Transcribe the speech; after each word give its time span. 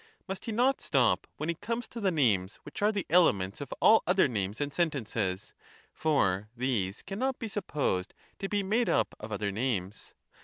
Must 0.27 0.45
he 0.45 0.51
not 0.51 0.81
stop 0.81 1.27
when 1.37 1.47
he 1.47 1.53
comes 1.53 1.87
to 1.89 1.99
the 2.01 2.09
names 2.09 2.55
which 2.63 2.81
are 2.81 2.91
the 2.91 3.05
elements 3.11 3.61
of 3.61 3.71
all 3.79 4.01
other 4.07 4.27
names 4.27 4.59
and 4.59 4.73
sentences; 4.73 5.53
for 5.93 6.49
these 6.57 7.03
cannot 7.03 7.37
be 7.37 7.47
supposed 7.47 8.15
to 8.39 8.49
be 8.49 8.63
made 8.63 8.89
up 8.89 9.13
of 9.19 9.31
other 9.31 9.51
names? 9.51 10.15